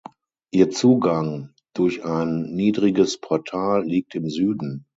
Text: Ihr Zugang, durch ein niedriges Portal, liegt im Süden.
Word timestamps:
Ihr 0.49 0.71
Zugang, 0.71 1.53
durch 1.75 2.03
ein 2.03 2.41
niedriges 2.55 3.19
Portal, 3.19 3.85
liegt 3.85 4.15
im 4.15 4.27
Süden. 4.31 4.87